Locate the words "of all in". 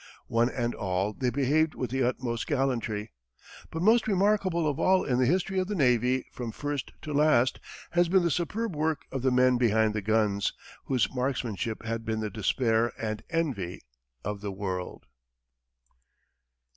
4.67-5.19